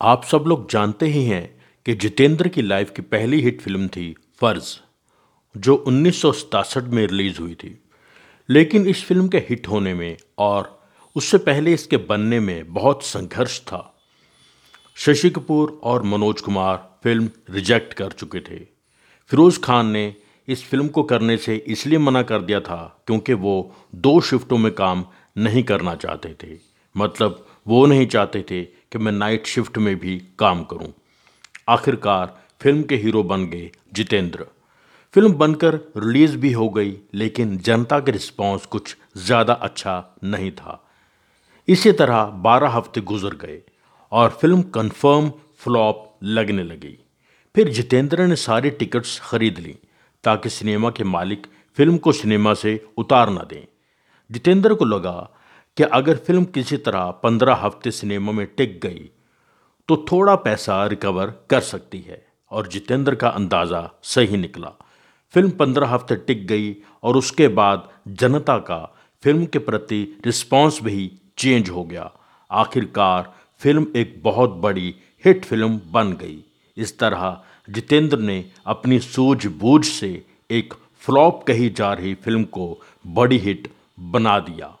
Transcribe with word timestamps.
आप 0.00 0.24
सब 0.24 0.44
लोग 0.46 0.70
जानते 0.70 1.06
ही 1.06 1.24
हैं 1.24 1.62
कि 1.86 1.94
जितेंद्र 1.94 2.48
की 2.48 2.62
लाइफ 2.62 2.90
की 2.90 3.02
पहली 3.02 3.40
हिट 3.40 3.60
फ़िल्म 3.60 3.88
थी 3.88 4.14
फ़र्ज़, 4.40 4.76
जो 5.56 5.74
उन्नीस 5.74 6.22
में 6.84 7.06
रिलीज़ 7.06 7.38
हुई 7.40 7.54
थी। 7.54 7.78
लेकिन 8.48 8.86
इस 8.86 9.04
फ़िल्म 9.04 9.28
के 9.28 9.38
हिट 9.38 9.68
होने 9.68 9.94
में 9.94 10.16
और 10.38 10.88
उससे 11.16 11.38
पहले 11.38 11.74
इसके 11.74 11.96
बनने 11.96 12.40
में 12.40 12.72
बहुत 12.72 13.02
संघर्ष 13.02 13.60
था। 13.60 14.02
शशि 14.96 15.30
कपूर 15.30 15.80
और 15.82 16.02
मनोज 16.02 16.40
कुमार 16.40 16.76
फ़िल्म 17.04 17.30
रिजेक्ट 17.50 17.94
कर 17.94 18.12
चुके 18.12 18.40
थे। 18.40 18.58
फिरोज़ 19.30 19.60
खान 19.60 19.86
ने 19.86 20.14
इस 20.48 20.64
फ़िल्म 20.64 20.88
को 20.88 21.02
करने 21.02 21.36
से 21.36 21.56
इसलिए 21.56 21.98
मना 21.98 22.22
कर 22.22 22.42
दिया 22.42 22.60
था 22.60 23.02
क्योंकि 23.06 23.32
वो 23.32 23.74
दो 23.94 24.20
शिफ्टों 24.20 24.58
में 24.58 24.72
काम 24.72 25.04
नहीं 25.38 25.62
करना 25.62 25.94
चाहते 25.94 26.36
थे। 26.42 26.58
मतलब 26.96 27.46
वो 27.66 27.86
नहीं 27.86 28.06
चाहते 28.06 28.44
थे 28.50 28.62
कि 28.94 28.98
मैं 28.98 29.12
नाइट 29.12 29.46
शिफ्ट 29.46 29.78
में 29.78 29.94
भी 29.98 30.16
काम 30.38 30.62
करूँ। 30.64 30.92
आखिरकार 31.68 32.34
फ़िल्म 32.60 32.82
के 32.82 32.96
हीरो 32.96 33.22
बन 33.22 33.46
गए 33.46 33.70
जितेंद्र। 33.94 34.46
फ़िल्म 35.14 35.32
बनकर 35.32 35.74
रिलीज़ 35.96 36.36
भी 36.36 36.52
हो 36.52 36.68
गई, 36.68 36.96
लेकिन 37.14 37.56
जनता 37.58 37.98
के 38.00 38.12
रिस्पांस 38.12 38.66
कुछ 38.66 38.96
ज़्यादा 39.16 39.52
अच्छा 39.52 40.16
नहीं 40.24 40.50
था। 40.50 40.80
इसी 41.68 41.92
तरह 41.92 42.24
बारह 42.24 42.68
हफ़्ते 42.68 43.00
गुजर 43.00 43.34
गए 43.34 43.60
और 44.12 44.30
फ़िल्म 44.30 44.62
कंफर्म 44.62 45.32
फ्लॉप 45.58 46.18
लगने 46.22 46.62
लगी। 46.62 46.96
फिर 47.54 47.68
जितेंद्र 47.68 48.26
ने 48.26 48.36
सारी 48.36 48.70
टिकट्स 48.70 49.20
खरीद 49.24 49.58
ली, 49.58 49.76
ताकि 50.24 50.48
सिनेमा 50.48 50.90
के 50.90 51.04
मालिक 51.04 51.46
फ़िल्म 51.78 51.96
को 51.98 52.12
सिनेमा 52.12 52.54
से 52.54 52.80
उतार 52.96 53.30
ना 53.30 53.40
दें। 53.40 53.64
जितेंद्र 54.30 54.74
को 54.74 54.84
लगा 54.84 55.34
कि 55.76 55.82
अगर 55.84 56.16
फ़िल्म 56.16 56.44
किसी 56.44 56.76
तरह 56.78 57.10
पंद्रह 57.22 57.54
हफ़्ते 57.54 57.90
सिनेमा 57.90 58.32
में 58.32 58.46
टिक 58.56 58.78
गई 58.82 59.10
तो 59.88 59.96
थोड़ा 60.12 60.34
पैसा 60.36 60.84
रिकवर 60.86 61.32
कर 61.50 61.60
सकती 61.62 62.00
है। 62.00 62.22
और 62.52 62.66
जितेंद्र 62.68 63.14
का 63.14 63.28
अंदाज़ा 63.28 63.88
सही 64.04 64.36
निकला। 64.36 64.68
फ़िल्म 65.34 65.50
पंद्रह 65.50 65.88
हफ़्ते 65.88 66.16
टिक 66.16 66.46
गई 66.46 66.76
और 67.02 67.16
उसके 67.16 67.48
बाद 67.50 67.88
जनता 68.20 68.56
का 68.60 68.78
फ़िल्म 69.24 69.46
के 69.46 69.58
प्रति 69.60 70.02
रिस्पांस 70.26 70.78
भी 70.82 71.10
चेंज 71.38 71.70
हो 71.70 71.84
गया। 71.84 72.10
आखिरकार 72.50 73.32
फ़िल्म 73.60 73.86
एक 73.96 74.20
बहुत 74.24 74.50
बड़ी 74.62 74.94
हिट 75.24 75.44
फ़िल्म 75.44 75.80
बन 75.92 76.12
गई। 76.12 76.38
इस 76.76 76.98
तरह 76.98 77.40
जितेंद्र 77.68 78.18
ने 78.18 78.44
अपनी 78.66 78.98
सूझबूझ 79.00 79.84
से 79.84 80.10
एक 80.50 80.74
फ्लॉप 81.02 81.42
कही 81.46 81.68
जा 81.70 81.92
रही 81.92 82.14
फ़िल्म 82.14 82.44
को 82.44 82.80
बड़ी 83.14 83.38
हिट 83.38 83.68
बना 84.12 84.38
दिया। 84.40 84.76